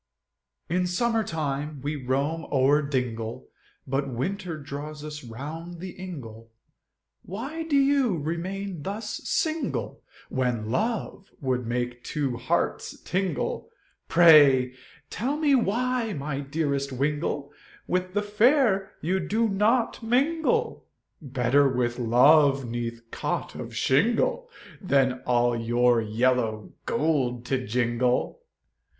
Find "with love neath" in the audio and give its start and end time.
21.69-23.03